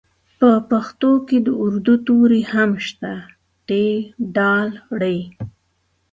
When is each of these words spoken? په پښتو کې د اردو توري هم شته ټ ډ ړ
په 0.39 0.49
پښتو 0.69 1.11
کې 1.27 1.37
د 1.45 1.47
اردو 1.63 1.93
توري 2.07 2.41
هم 2.53 2.71
شته 2.87 3.11
ټ 3.67 3.69
ډ 4.35 4.37
ړ 4.99 5.01